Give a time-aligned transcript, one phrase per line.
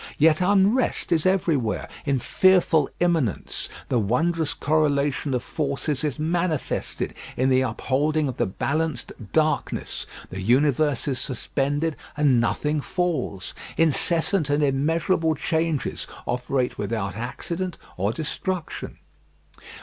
[0.17, 3.69] Yet unrest is everywhere in fearful immanence.
[3.89, 10.07] The wondrous correlation of forces is manifested in the upholding of the balanced darkness.
[10.31, 13.53] The universe is suspended and nothing falls.
[13.77, 18.97] Incessant and immeasurable changes operate without accident or destruction.